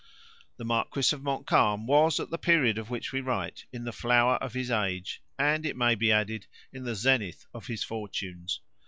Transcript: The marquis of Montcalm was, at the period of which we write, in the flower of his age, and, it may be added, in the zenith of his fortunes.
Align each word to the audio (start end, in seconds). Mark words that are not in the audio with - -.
The 0.57 0.65
marquis 0.65 1.15
of 1.15 1.21
Montcalm 1.21 1.85
was, 1.85 2.19
at 2.19 2.31
the 2.31 2.39
period 2.39 2.79
of 2.79 2.89
which 2.89 3.11
we 3.11 3.21
write, 3.21 3.65
in 3.71 3.83
the 3.83 3.91
flower 3.91 4.37
of 4.37 4.55
his 4.55 4.71
age, 4.71 5.21
and, 5.37 5.63
it 5.63 5.77
may 5.77 5.93
be 5.93 6.11
added, 6.11 6.47
in 6.73 6.85
the 6.85 6.95
zenith 6.95 7.45
of 7.53 7.67
his 7.67 7.83
fortunes. 7.83 8.61